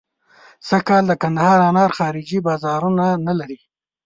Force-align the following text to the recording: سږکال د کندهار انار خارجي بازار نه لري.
سږکال 0.67 1.03
د 1.07 1.13
کندهار 1.21 1.59
انار 1.69 1.91
خارجي 1.97 2.39
بازار 2.47 2.81
نه 3.27 3.33
لري. 3.39 3.59